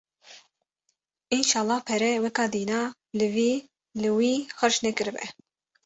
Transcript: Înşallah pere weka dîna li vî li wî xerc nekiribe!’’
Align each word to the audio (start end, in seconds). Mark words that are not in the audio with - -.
Înşallah 1.37 1.79
pere 1.87 2.11
weka 2.23 2.45
dîna 2.53 2.81
li 3.17 3.27
vî 3.35 3.51
li 4.01 4.09
wî 4.17 4.33
xerc 4.57 4.77
nekiribe!’’ 4.85 5.25